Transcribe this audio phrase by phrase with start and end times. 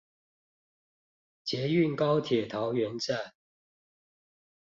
[1.43, 3.35] 捷運高鐵桃園站